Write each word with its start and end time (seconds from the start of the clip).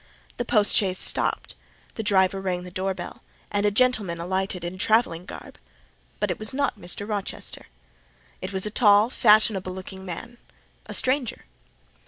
The 0.37 0.45
post 0.45 0.75
chaise 0.75 0.97
stopped; 0.97 1.53
the 1.93 2.01
driver 2.01 2.41
rang 2.41 2.63
the 2.63 2.71
door 2.71 2.95
bell, 2.95 3.21
and 3.51 3.67
a 3.67 3.69
gentleman 3.69 4.19
alighted 4.19 4.63
attired 4.63 4.73
in 4.73 4.79
travelling 4.79 5.25
garb; 5.27 5.59
but 6.19 6.31
it 6.31 6.39
was 6.39 6.55
not 6.55 6.75
Mr. 6.75 7.07
Rochester; 7.07 7.67
it 8.41 8.51
was 8.51 8.65
a 8.65 8.71
tall, 8.71 9.11
fashionable 9.11 9.71
looking 9.73 10.03
man, 10.03 10.39
a 10.87 10.95
stranger. 10.95 11.45